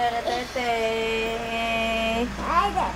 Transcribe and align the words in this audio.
Ada 0.00 0.20
teteh. 0.24 2.24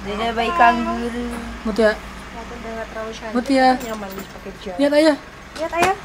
Dede 0.09 0.29
bayi 0.33 0.49
kangguru. 0.57 1.37
Mutia, 1.69 1.93
Aku 1.93 2.53
udah 2.57 2.71
nggak 2.81 2.87
terlalu 2.93 3.13
cantik. 3.13 3.35
Mutia. 3.37 3.67
Nyaman 3.77 4.09
di 4.09 4.23
pakai 4.25 4.53
jas. 4.65 4.77
lihat 4.81 4.93
ayah. 4.97 5.17
Lihat 5.61 5.73
ayah. 5.77 5.97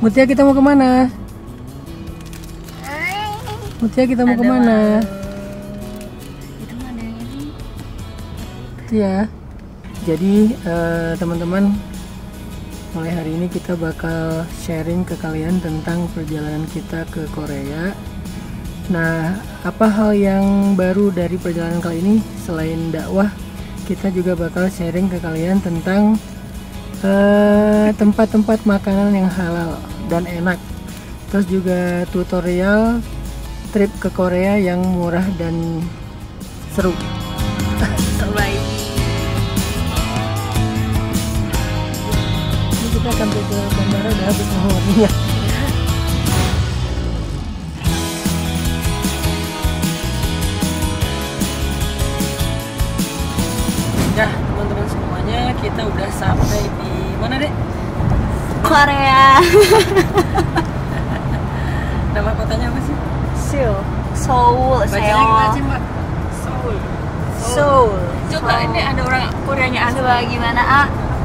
Mutia 0.00 0.24
kita 0.24 0.40
mau 0.48 0.56
ke 0.56 0.64
mana? 0.64 1.12
Mutia 3.84 4.08
kita 4.08 4.24
mau 4.24 4.32
ke 4.32 4.44
mana? 4.48 5.04
Itu 6.56 6.74
ada 6.80 7.02
yang 7.04 7.20
ini. 7.20 7.44
Mutia. 8.80 9.16
Jadi 10.08 10.56
eh, 10.56 11.12
teman-teman 11.20 11.76
mulai 12.96 13.12
hari 13.12 13.36
ini 13.36 13.52
kita 13.52 13.76
bakal 13.76 14.48
sharing 14.64 15.04
ke 15.04 15.20
kalian 15.20 15.60
tentang 15.60 16.08
perjalanan 16.16 16.64
kita 16.72 17.04
ke 17.12 17.28
Korea. 17.36 17.92
Nah, 18.88 19.36
apa 19.68 19.84
hal 19.84 20.16
yang 20.16 20.80
baru 20.80 21.12
dari 21.12 21.36
perjalanan 21.36 21.84
kali 21.84 22.00
ini 22.00 22.24
selain 22.40 22.88
dakwah? 22.88 23.28
Kita 23.84 24.08
juga 24.08 24.32
bakal 24.32 24.72
sharing 24.72 25.12
ke 25.12 25.20
kalian 25.20 25.60
tentang 25.60 26.16
eh, 27.04 27.88
tempat-tempat 27.96 28.64
makanan 28.68 29.16
yang 29.16 29.30
halal 29.30 29.80
dan 30.12 30.28
enak. 30.28 30.58
Terus 31.30 31.46
juga 31.46 32.04
tutorial 32.10 33.00
trip 33.70 33.90
ke 34.02 34.10
Korea 34.10 34.58
yang 34.58 34.82
murah 34.82 35.24
dan 35.38 35.84
seru. 36.74 36.90
Terbaik. 38.20 38.62
Ini 42.74 42.86
kita 42.98 43.10
sampai 43.14 43.42
ke 43.46 43.58
bandara 43.78 44.08
udah 44.10 44.26
habis 44.26 44.48
menghubunginya. 44.50 45.10
Ya, 54.18 54.28
teman-teman 54.28 54.86
semuanya, 54.90 55.40
kita 55.64 55.82
udah 55.86 56.10
sampai 56.12 56.60
di 56.60 56.89
mana 57.20 57.36
deh 57.36 57.52
Korea. 58.64 59.36
Nama 62.14 62.30
kotanya 62.34 62.66
apa 62.72 62.80
sih? 62.82 62.96
Seoul. 63.36 63.78
Seoul 64.16 64.80
Bacanya 64.88 65.14
gimana 65.20 65.48
sih 65.54 65.62
mbak? 65.64 65.80
Seoul. 66.42 66.76
Seoul. 67.40 67.92
Coba 68.30 68.52
ini 68.62 68.80
ada 68.80 69.00
orang 69.04 69.24
Koreanya 69.44 69.80
asli. 69.90 69.98
Coba 70.00 70.22
gimana 70.24 70.62
A? 70.62 70.82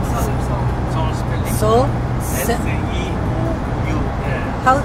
Seoul 0.10 0.36
Seoul. 0.46 0.66
Seoul 0.92 1.12
spelling. 1.16 1.54
Seoul. 1.56 1.86
S 2.26 2.50
E 2.50 2.76
I 2.76 3.06
O 3.14 3.16
U 3.88 3.98
How 4.66 4.78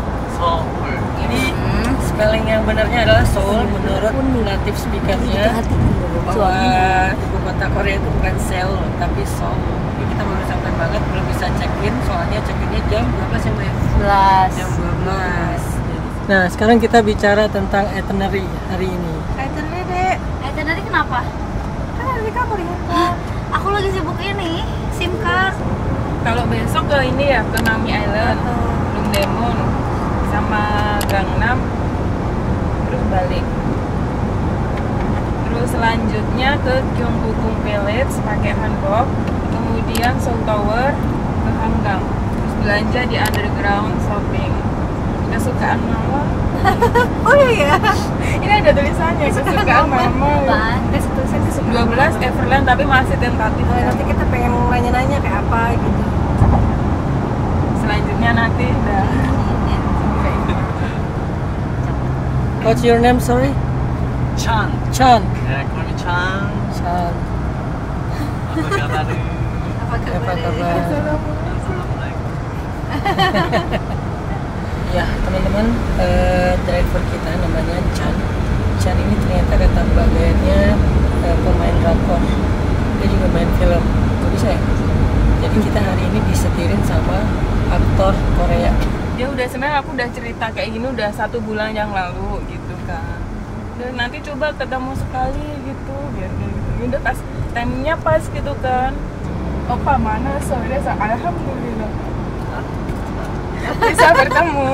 spelling 2.20 2.44
yang 2.44 2.60
benarnya 2.68 3.08
adalah 3.08 3.24
Seoul 3.24 3.64
menurut 3.64 4.12
native 4.44 4.76
speakernya 4.76 5.64
bahwa 6.28 6.52
ibu 7.16 7.36
kota 7.48 7.66
Korea 7.72 7.96
itu 7.96 8.08
bukan 8.12 8.34
Seoul 8.36 8.76
tapi 9.00 9.24
Seoul. 9.24 9.56
Jadi 9.56 10.04
kita 10.12 10.22
baru 10.28 10.44
sampai 10.44 10.70
banget 10.76 11.00
belum 11.08 11.24
bisa 11.32 11.48
check 11.56 11.72
in 11.80 11.96
soalnya 12.04 12.38
check 12.44 12.60
innya 12.60 12.80
jam 12.92 13.08
berapa 13.08 13.36
sih 13.40 13.48
Mbak? 13.56 13.64
ya? 13.64 13.72
11. 14.52 14.60
Jam 14.60 14.68
12. 15.08 16.28
Nah 16.28 16.42
sekarang 16.52 16.76
kita 16.76 17.00
bicara 17.00 17.48
tentang 17.48 17.88
itinerary 17.88 18.44
hari 18.68 18.92
ini. 18.92 19.14
Eh 19.40 19.48
tadi 20.60 20.82
kenapa? 20.84 21.24
Kan 21.96 22.04
hari 22.04 22.28
kamu 22.36 22.52
di 22.60 22.64
handphone. 22.68 23.16
Aku 23.56 23.66
lagi 23.72 23.88
sibuk 23.96 24.20
ini, 24.20 24.60
SIM 24.92 25.16
card. 25.24 25.56
Kalau 26.20 26.44
besok 26.52 26.84
ke 26.84 27.00
ini 27.00 27.32
ya 27.32 27.40
ke 27.48 27.64
Nami 27.64 27.96
Island, 27.96 28.44
Lungdemon, 28.92 29.56
sama 30.28 30.62
Gangnam, 31.08 31.79
balik. 33.10 33.44
Terus 35.50 35.68
selanjutnya 35.74 36.50
ke 36.62 36.74
Gyeongbokgung 36.94 37.58
Village 37.66 38.14
pakai 38.22 38.54
hanbok, 38.54 39.06
kemudian 39.50 40.14
Seoul 40.22 40.40
Tower 40.46 40.94
ke 41.42 41.50
Hanggang. 41.58 42.02
Terus 42.06 42.54
belanja 42.62 43.00
di 43.10 43.16
underground 43.18 43.94
shopping. 44.06 44.52
Kesukaan 45.34 45.80
mama. 45.84 46.22
Oh 47.20 47.36
iya 47.36 47.76
ya. 47.78 47.92
Ini 48.40 48.52
ada 48.64 48.70
tulisannya 48.72 49.26
kesukaan 49.28 49.86
mama. 49.90 50.80
Kesukaan. 50.94 51.10
12 51.70 52.18
Everland 52.18 52.64
tapi 52.66 52.82
masih 52.82 53.14
tentatif. 53.22 53.62
Oh, 53.62 53.78
ya. 53.78 53.86
nanti 53.86 54.02
kita 54.02 54.24
pengen 54.26 54.52
nanya-nanya 54.66 55.18
kayak 55.22 55.38
apa 55.46 55.78
gitu. 55.78 56.02
Selanjutnya 57.78 58.30
nanti 58.34 58.66
udah 58.74 59.06
What's 62.60 62.84
your 62.84 63.00
name, 63.00 63.16
sorry? 63.20 63.48
Chan. 64.36 64.68
Chan. 64.92 65.24
Yeah, 65.48 65.64
call 65.72 65.80
me 65.80 65.96
Chan. 65.96 66.44
Chan. 66.76 67.12
Apa 68.52 68.68
kabar? 68.68 69.06
Apa 69.80 69.96
kabar? 69.96 70.20
Apa 70.20 70.34
kabar? 70.44 70.76
ya 74.90 75.06
teman-teman 75.24 75.66
eh, 76.04 76.52
driver 76.68 77.02
kita 77.08 77.30
namanya 77.40 77.80
Chan. 77.96 78.14
Chan 78.76 78.96
ini 79.08 79.16
ternyata 79.24 79.54
kata 79.56 79.80
bagiannya 79.96 80.60
eh, 81.32 81.36
pemain 81.40 81.76
rakor 81.80 82.20
Dia 83.00 83.06
juga 83.08 83.26
main 83.32 83.48
film. 83.56 83.84
Kok 84.20 84.30
bisa 84.36 84.52
ya? 84.52 84.60
Jadi 85.48 85.56
kita 85.64 85.80
hari 85.80 86.02
ini 86.12 86.20
disetirin 86.28 86.84
sama 86.84 87.24
dia 89.19 89.27
udah 89.31 89.45
sebenarnya 89.47 89.79
aku 89.79 89.89
udah 89.95 90.09
cerita 90.11 90.45
kayak 90.51 90.69
gini 90.75 90.87
udah 90.91 91.09
satu 91.15 91.39
bulan 91.39 91.71
yang 91.71 91.91
lalu 91.95 92.43
gitu 92.51 92.75
kan 92.83 93.19
dan 93.79 93.91
nanti 93.95 94.19
coba 94.23 94.51
ketemu 94.55 94.91
sekali 94.95 95.49
gitu 95.67 95.97
biar 96.15 96.31
kayak 96.31 96.51
gitu 96.51 96.69
udah 96.91 97.01
pas 97.03 97.17
timenya 97.55 97.95
pas 97.99 98.23
gitu 98.23 98.53
kan 98.59 98.91
opa 99.71 99.93
mana 99.95 100.35
sore 100.43 100.77
sa 100.83 100.93
alhamdulillah 100.99 101.91
bisa 103.81 104.07
bertemu 104.13 104.69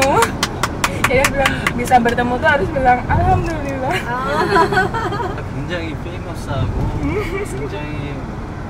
jadi 0.82 1.02
dia 1.08 1.24
bilang 1.28 1.56
bisa 1.78 1.96
bertemu 2.02 2.34
tuh 2.42 2.50
harus 2.50 2.70
bilang 2.74 3.00
alhamdulillah 3.08 3.96
굉장히 5.54 5.92
페이머스하고 6.04 6.80
굉장히 7.46 8.18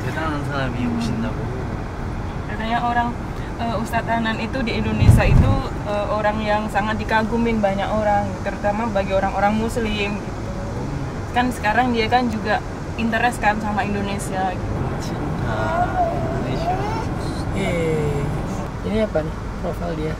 대단한 0.06 0.44
사람이 0.46 0.78
오신다고 0.86 1.40
katanya 2.52 2.78
orang 2.84 3.10
uh, 3.61 3.77
Ustadz 3.81 4.09
Anan 4.09 4.37
itu 4.41 4.61
di 4.63 4.77
Indonesia 4.77 5.25
itu 5.25 5.53
uh, 5.89 6.07
orang 6.13 6.41
yang 6.45 6.69
sangat 6.69 7.01
dikagumin 7.01 7.61
banyak 7.61 7.89
orang, 7.89 8.29
terutama 8.45 8.87
bagi 8.91 9.13
orang-orang 9.17 9.57
Muslim. 9.57 10.21
Gitu. 10.21 10.41
Kan 11.33 11.53
sekarang 11.53 11.93
dia 11.93 12.09
kan 12.09 12.29
juga 12.29 12.61
interest 12.97 13.41
kan 13.41 13.61
sama 13.61 13.85
Indonesia. 13.85 14.53
Gitu. 14.53 14.75
Iya. 17.57 17.73
Ini 18.87 18.99
apa 19.09 19.19
nih 19.25 19.35
profil 19.65 19.91
dia? 19.99 20.15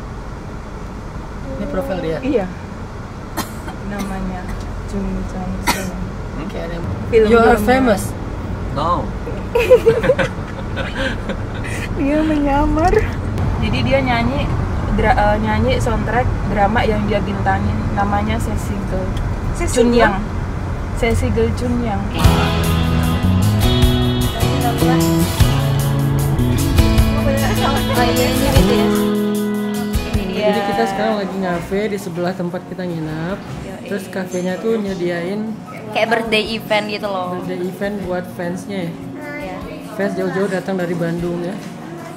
Ini 1.57 1.67
profil 1.71 1.99
dia? 2.03 2.19
Iya. 2.25 2.47
Namanya 3.87 4.43
Jung 4.91 5.09
Jong 5.31 5.53
Sung. 5.71 5.93
Okay, 6.47 6.69
You 7.13 7.41
are 7.41 7.57
famous. 7.65 8.13
No. 8.77 9.09
dia 11.97 12.21
menyamar 12.21 12.93
jadi 13.61 13.79
dia 13.83 13.99
nyanyi 14.01 14.41
dra- 14.95 15.17
eh, 15.17 15.37
nyanyi 15.41 15.77
soundtrack 15.77 16.27
drama 16.49 16.81
yang 16.83 17.05
dia 17.07 17.21
bintangin 17.21 17.77
namanya 17.93 18.37
Cecil 18.37 18.81
Chunyang 19.57 20.21
Cecil 20.97 21.49
Chunyang 21.55 22.01
iya 28.07 28.27
ini. 28.27 28.87
Ini 30.07 30.23
dia. 30.31 30.45
Jadi 30.47 30.61
kita 30.71 30.85
sekarang 30.95 31.15
lagi 31.21 31.37
ngafe 31.37 31.81
di 31.91 31.99
sebelah 31.99 32.33
tempat 32.33 32.63
kita 32.69 32.85
nginap. 32.87 33.39
Terus 33.87 34.05
kafenya 34.11 34.59
tuh 34.59 34.79
nyediain 34.79 35.55
kayak 35.95 36.09
birthday 36.11 36.59
event 36.59 36.87
gitu 36.91 37.07
loh. 37.07 37.39
ada 37.39 37.55
event 37.55 37.95
buat 38.05 38.25
fansnya 38.35 38.91
ya. 38.91 38.93
Iya. 38.93 39.57
Fans 39.95 40.13
jauh-jauh 40.19 40.51
datang 40.51 40.77
dari 40.77 40.93
Bandung 40.93 41.41
ya. 41.41 41.55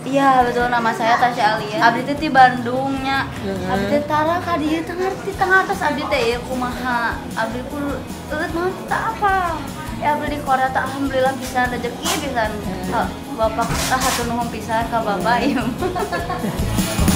Iya 0.07 0.47
betul 0.47 0.71
nama 0.71 0.95
saya 0.95 1.19
Tasya 1.19 1.59
Alia. 1.59 1.79
Abdi 1.83 2.01
teh 2.07 2.15
di 2.15 2.29
Bandungnya. 2.31 3.27
Ya, 3.43 3.51
kan? 3.51 3.69
Abdi 3.75 3.85
teh 3.91 4.01
tara 4.07 4.35
ka 4.39 4.55
dieu 4.55 4.79
ngarti 4.79 5.31
tengah 5.35 5.67
atas 5.67 5.83
abdi 5.83 6.03
teh 6.07 6.21
ya 6.35 6.37
kumaha. 6.47 7.19
Abdi 7.35 7.59
ku 7.67 7.79
eueuh 8.31 8.49
mah 8.55 8.71
apa. 8.87 9.59
Ya 9.99 10.15
abdi 10.15 10.31
di 10.31 10.39
Korea 10.39 10.71
tak 10.71 10.87
alhamdulillah 10.87 11.35
bisa 11.35 11.67
rezeki 11.67 12.07
pisan. 12.23 12.51
Bapak 13.35 13.67
hatur 13.91 14.31
nuhun 14.31 14.47
pisan 14.47 14.87
ka 14.87 15.03
Bapak 15.03 15.43
ieu. 15.43 15.67